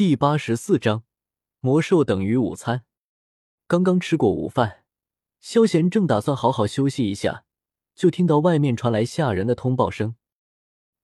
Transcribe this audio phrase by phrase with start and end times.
[0.00, 1.04] 第八十四章，
[1.58, 2.86] 魔兽等于午餐。
[3.66, 4.86] 刚刚吃过午饭，
[5.40, 7.44] 萧贤正打算好好休息一下，
[7.94, 10.16] 就听到外面传来吓人的通报声：“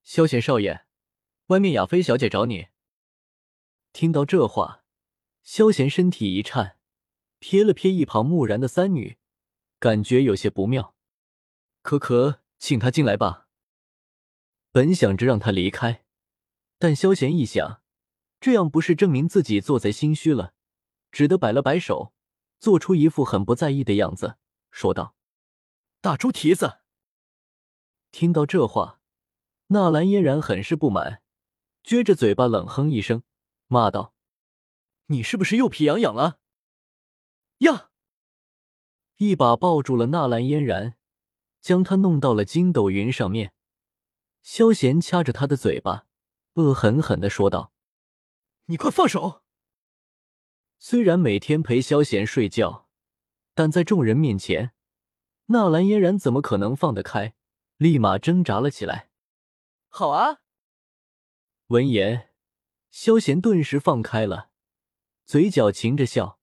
[0.02, 0.86] 萧贤少爷，
[1.48, 2.68] 外面雅菲小姐找你。”
[3.92, 4.82] 听到这话，
[5.42, 6.78] 萧贤身体一颤，
[7.38, 9.18] 瞥了瞥一旁木然的三女，
[9.78, 10.94] 感觉有些不妙。
[11.82, 13.46] 可可，请她进来吧。
[14.72, 16.06] 本想着让她离开，
[16.78, 17.82] 但萧贤一想。
[18.38, 20.52] 这样不是证明自己做贼心虚了，
[21.10, 22.12] 只得摆了摆手，
[22.60, 24.36] 做出一副很不在意的样子，
[24.70, 25.14] 说道
[26.00, 26.80] ：“大猪蹄子！”
[28.12, 29.00] 听到这话，
[29.68, 31.22] 纳兰嫣然很是不满，
[31.82, 33.22] 撅着嘴巴冷哼一声，
[33.66, 34.14] 骂道
[35.06, 36.38] ：“你是不是又皮痒痒了？”
[37.58, 37.90] 呀！
[39.16, 40.96] 一把抱住了纳兰嫣然，
[41.60, 43.54] 将她弄到了筋斗云上面。
[44.42, 46.06] 萧贤掐着她的嘴巴，
[46.54, 47.72] 恶狠狠的说道。
[48.68, 49.42] 你快放手！
[50.78, 52.88] 虽然每天陪萧贤睡觉，
[53.54, 54.72] 但在众人面前，
[55.46, 57.36] 纳兰嫣然怎么可能放得开？
[57.76, 59.10] 立马挣扎了起来。
[59.88, 60.40] 好啊！
[61.68, 62.30] 闻言，
[62.90, 64.50] 萧贤顿时放开了，
[65.24, 66.40] 嘴角噙着笑，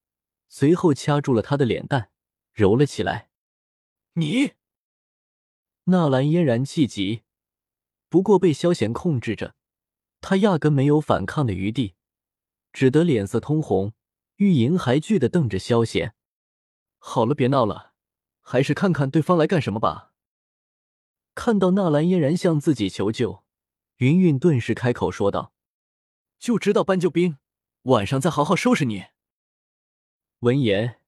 [0.47, 2.11] 随后掐住了他的脸蛋，
[2.53, 3.31] 揉了起来。
[4.13, 4.53] 你！
[5.85, 7.23] 纳兰嫣然气急，
[8.07, 9.55] 不过被萧贤控制着，
[10.21, 11.95] 他压根没有反抗的余地。
[12.73, 13.93] 只得脸色通红，
[14.37, 16.15] 欲言还拒的瞪着萧贤。
[16.97, 17.93] 好了，别闹了，
[18.41, 20.11] 还是看看对方来干什么吧。
[21.35, 23.43] 看到纳兰嫣然向自己求救，
[23.97, 25.53] 云云顿时开口说道
[26.39, 27.37] ：“就知道搬救兵，
[27.83, 29.05] 晚上再好好收拾你。”
[30.41, 30.99] 闻言，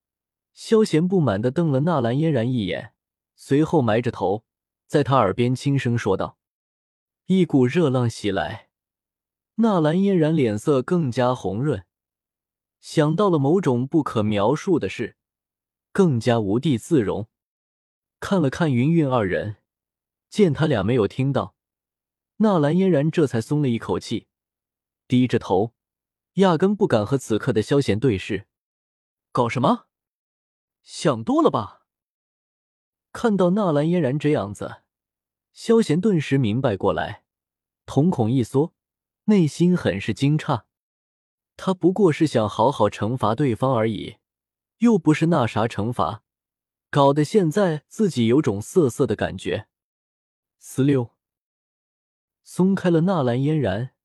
[0.53, 2.93] 萧贤不满的瞪了纳兰嫣然一眼，
[3.35, 4.45] 随后埋着头，
[4.87, 6.37] 在他耳边轻声说道
[7.25, 8.64] ：“一股热浪袭来。”
[9.55, 11.85] 纳兰嫣然脸色更加红润，
[12.81, 15.15] 想到了某种不可描述的事，
[15.93, 17.29] 更加无地自容。
[18.19, 19.57] 看了看云云二人，
[20.29, 21.55] 见他俩没有听到，
[22.37, 24.27] 纳兰嫣然这才松了一口气，
[25.07, 25.73] 低着头，
[26.33, 28.47] 压根不敢和此刻的萧贤对视。
[29.31, 29.87] 搞什么？
[30.83, 31.85] 想多了吧？
[33.13, 34.81] 看到纳兰嫣然这样子，
[35.53, 37.23] 萧贤顿时明白过来，
[37.85, 38.73] 瞳孔一缩。
[39.25, 40.65] 内心很是惊诧，
[41.57, 44.17] 他不过是想好好惩罚对方而已，
[44.77, 46.23] 又不是那啥惩罚，
[46.91, 49.67] 搞得现在自己有种涩涩的感觉。
[50.59, 51.11] 四六
[52.43, 53.95] 松开了纳兰嫣然，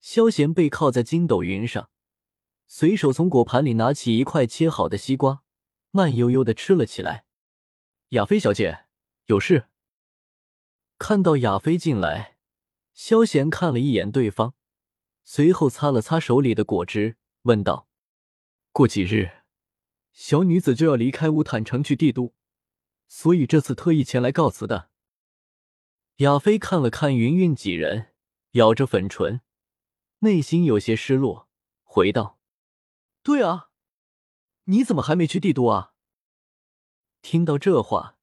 [0.00, 1.90] 萧贤背靠在筋斗云上，
[2.66, 5.44] 随手从果盘里拿起一块切好的西瓜，
[5.92, 7.24] 慢悠悠的吃了起来。
[8.10, 8.86] 亚菲小姐，
[9.26, 9.68] 有事？
[10.98, 12.35] 看到亚菲进来。
[12.96, 14.54] 萧贤看了一眼对方，
[15.22, 17.88] 随后擦了擦手里的果汁，问道
[18.72, 19.42] ：“过几日，
[20.12, 22.32] 小女子就要离开乌坦城去帝都，
[23.06, 24.88] 所以这次特意前来告辞的。”
[26.16, 28.14] 亚飞看了看云云几人，
[28.52, 29.42] 咬着粉唇，
[30.20, 31.50] 内心有些失落，
[31.82, 32.40] 回道
[33.22, 33.68] ：“对啊，
[34.64, 35.92] 你怎么还没去帝都啊？”
[37.20, 38.16] 听到这话，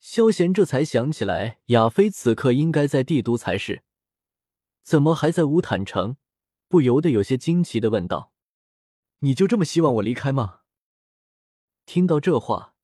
[0.00, 3.84] 萧贤这才想起来，亚飞此刻应该在帝都才是。
[4.82, 6.16] 怎么还在乌坦城？
[6.68, 8.32] 不由得有些惊奇的问道
[9.20, 10.60] ：“你就这么希望我离开吗？”
[11.84, 12.74] 听到这话，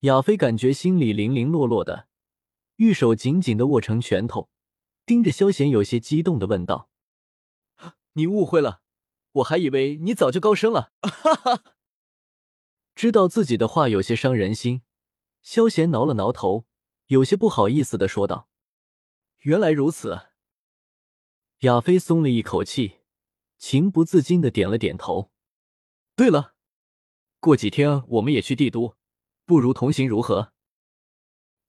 [0.00, 2.08] 亚飞感觉心里零零落落的，
[2.76, 4.48] 玉手紧紧的握成拳头，
[5.04, 6.88] 盯着萧贤，有些激动的问道
[8.14, 8.80] ：“你误会了，
[9.32, 11.62] 我还以为你早就高升了。”哈哈，
[12.94, 14.82] 知道自己的话有些伤人心，
[15.42, 16.64] 萧贤挠了挠头，
[17.08, 18.48] 有些不好意思的说道
[19.44, 20.28] ：“原来如此。”
[21.64, 22.98] 亚飞松了一口气，
[23.56, 25.30] 情不自禁的点了点头。
[26.14, 26.54] 对了，
[27.40, 28.96] 过几天我们也去帝都，
[29.46, 30.52] 不如同行如何？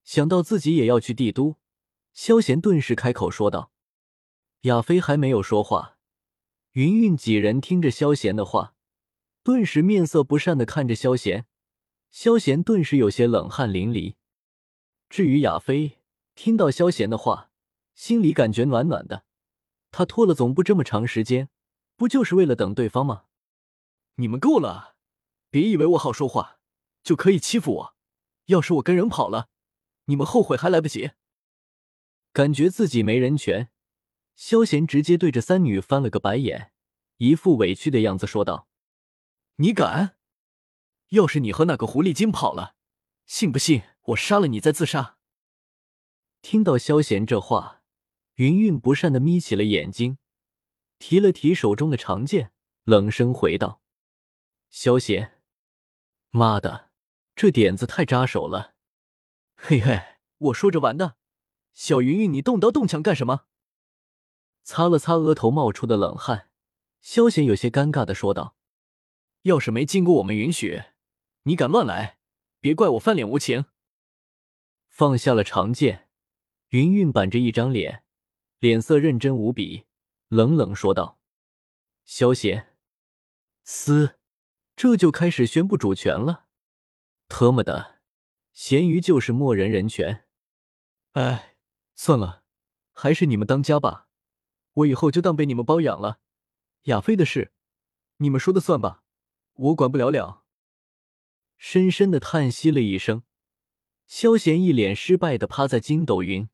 [0.04, 1.56] 想到自己也要去帝都，
[2.12, 3.72] 萧贤顿时开口说道。
[4.64, 5.98] 亚飞还没有说话，
[6.74, 8.76] 云云几人听着萧贤的话，
[9.44, 11.46] 顿时面色不善的看着萧贤。
[12.12, 14.16] 萧贤顿时有些冷汗淋漓。
[15.08, 16.00] 至于亚飞，
[16.34, 17.50] 听到萧贤的话，
[17.94, 19.24] 心里感觉暖暖的。
[19.98, 21.48] 他拖了总部这么长时间，
[21.96, 23.28] 不就是为了等对方吗？
[24.16, 24.98] 你们够了！
[25.50, 26.60] 别以为我好说话
[27.02, 27.96] 就可以欺负我。
[28.48, 29.48] 要是我跟人跑了，
[30.08, 31.12] 你们后悔还来不及。
[32.34, 33.72] 感觉自己没人权，
[34.36, 36.74] 萧贤直接对着三女翻了个白眼，
[37.16, 38.68] 一副委屈的样子说道
[39.56, 40.18] ：“你敢？
[41.12, 42.76] 要是你和那个狐狸精跑了，
[43.26, 45.16] 信不信我杀了你再自杀？”
[46.44, 47.75] 听到萧贤这话。
[48.36, 50.18] 云云不善的眯起了眼睛，
[51.00, 52.52] 提了提手中的长剑，
[52.84, 53.82] 冷声回道
[54.70, 55.42] ：“萧贤，
[56.32, 56.92] 妈的，
[57.34, 58.76] 这点子太扎手了。”
[59.56, 61.16] 嘿嘿，我说着玩的，
[61.72, 63.46] 小云云，你动刀动枪干什么？
[64.64, 66.50] 擦了擦额头冒出的冷汗，
[67.00, 68.58] 萧贤有些尴尬的说道
[69.44, 70.84] ：“要是没经过我们允许，
[71.44, 72.18] 你敢乱来，
[72.60, 73.66] 别怪我翻脸无情。”
[74.90, 76.10] 放下了长剑，
[76.70, 78.04] 云云板着一张脸，
[78.66, 79.86] 脸色认真无比，
[80.28, 81.20] 冷冷说道
[82.04, 82.76] ：“萧贤，
[83.64, 84.18] 嘶，
[84.76, 86.48] 这就开始宣布主权了？
[87.28, 88.00] 特么的！”
[88.54, 90.26] 咸鱼就是默认人权。
[91.12, 91.58] 哎，
[91.94, 92.42] 算了，
[92.92, 94.08] 还是你们当家吧，
[94.74, 96.20] 我以后就当被你们包养了。
[96.86, 97.54] 亚飞的事，
[98.18, 99.04] 你们说的算吧，
[99.54, 100.44] 我管不了了。
[101.60, 103.22] 深深的叹息了一声，
[104.08, 106.50] 萧贤一脸失败的趴在筋斗云，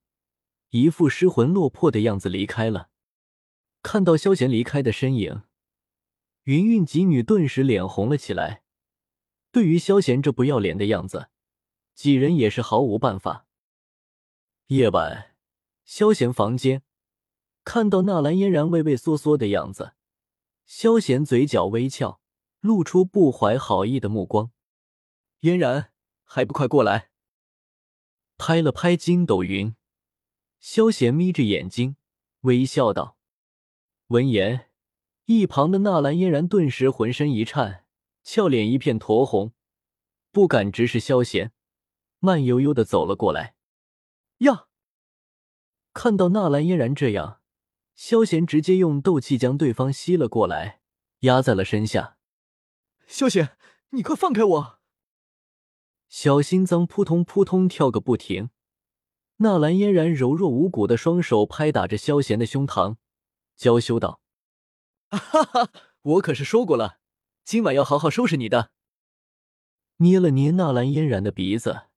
[0.72, 2.90] 一副失魂落魄的样子离开了。
[3.82, 5.44] 看到萧贤离开的身影，
[6.44, 8.64] 云云几女顿时脸红了起来。
[9.52, 11.30] 对于萧贤这不要脸的样子。
[11.94, 13.46] 几人也是毫无办法。
[14.68, 15.36] 夜晚，
[15.84, 16.84] 萧贤房间
[17.64, 19.94] 看到纳兰嫣然畏畏缩缩的样子，
[20.66, 22.22] 萧贤嘴角微翘，
[22.62, 24.52] 露出不怀好意的目光。
[25.42, 25.92] 嫣然，
[26.24, 27.12] 还不快过来！
[28.38, 29.76] 拍了拍筋斗云，
[30.62, 31.96] 萧贤眯着眼睛
[32.42, 33.18] 微笑道。
[34.10, 34.70] 闻言，
[35.26, 37.86] 一旁的纳兰嫣然顿时浑身一颤，
[38.22, 39.54] 俏脸一片酡红，
[40.32, 41.52] 不敢直视萧贤。
[42.20, 43.56] 慢悠悠的走了过来，
[44.40, 44.68] 呀！
[45.94, 47.42] 看到纳兰嫣然这样，
[47.96, 50.82] 萧贤直接用斗气将对方吸了过来，
[51.22, 52.18] 压在了身下。
[53.08, 53.58] 萧贤，
[53.90, 54.80] 你快放开我！
[56.08, 58.52] 小心脏扑通扑通跳个不停。
[59.42, 62.98] 纳兰嫣然柔弱无骨的双手拍打着萧贤的胸膛，
[63.56, 64.22] 娇羞道
[65.10, 65.72] ：“哈哈，
[66.04, 67.00] 我可是说过了，
[67.44, 68.72] 今晚要好好收拾你的。”
[69.98, 71.88] 捏了捏纳兰嫣然的鼻子。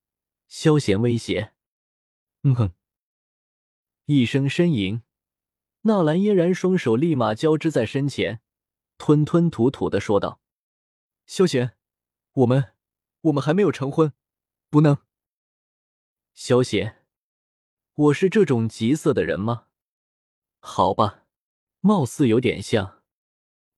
[0.49, 1.53] 萧贤威胁
[2.45, 2.73] ：“嗯哼！”
[4.07, 5.03] 一声呻吟，
[5.83, 8.41] 纳兰嫣然双手立马交织在身前，
[8.97, 10.41] 吞吞吐吐的说道
[11.27, 11.77] ：“萧贤，
[12.33, 12.73] 我们
[13.21, 14.15] 我们还没有成婚，
[14.71, 14.97] 不能。”
[16.33, 17.04] 萧贤，
[17.97, 19.67] 我是这种急色的人吗？
[20.59, 21.27] 好吧，
[21.79, 23.05] 貌似有点像，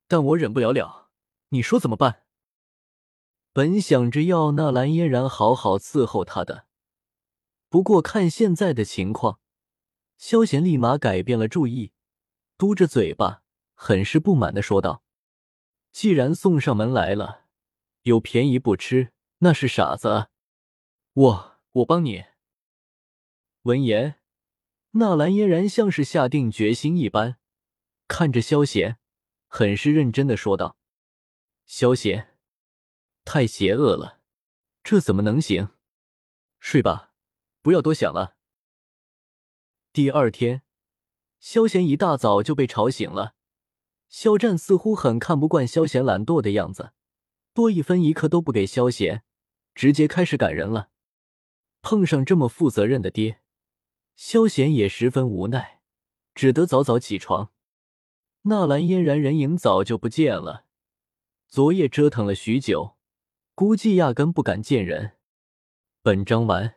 [0.08, 1.10] 但我忍不了了。
[1.50, 2.22] 你说怎么办？
[3.52, 6.66] 本想着要纳兰嫣然好好伺候他的。
[7.68, 9.38] 不过看现在的情况，
[10.16, 11.92] 萧贤立马改变了主意，
[12.56, 13.42] 嘟着嘴巴，
[13.74, 15.02] 很是不满的说道
[15.92, 17.44] ：“既然送上门来了，
[18.04, 20.28] 有便宜不吃那是傻子。
[21.12, 22.24] 我我帮你。”
[23.66, 24.20] 闻言，
[24.92, 27.36] 纳兰嫣然像是下定决心一般，
[28.06, 28.98] 看着萧贤，
[29.48, 30.76] 很是认真的说道
[31.66, 32.38] ：“萧贤，
[33.24, 34.20] 太邪恶了，
[34.84, 35.70] 这怎么能行？
[36.60, 37.12] 睡吧。”
[37.60, 38.36] 不要多想了。
[39.92, 40.62] 第二天，
[41.40, 43.34] 萧贤一大早就被吵醒了。
[44.08, 46.92] 肖战似乎很看不惯萧贤懒惰的样子，
[47.52, 49.24] 多一分一刻都不给萧贤，
[49.74, 50.90] 直接开始赶人了。
[51.82, 53.40] 碰上这么负责任的爹，
[54.16, 55.80] 萧贤也十分无奈，
[56.34, 57.52] 只得早早起床。
[58.42, 60.64] 纳兰嫣然人影早就不见了，
[61.46, 62.96] 昨夜折腾了许久，
[63.54, 65.12] 估计压根不敢见人。
[66.02, 66.76] 本章完。